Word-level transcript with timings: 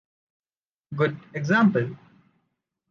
Good 0.95 1.15
example 1.35 1.95